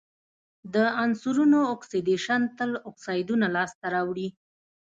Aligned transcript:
د 0.73 0.75
عنصرونو 1.03 1.59
اکسیدیشن 1.73 2.41
تل 2.57 2.71
اکسایدونه 2.89 3.45
لاسته 3.55 3.85
راوړي. 3.95 4.27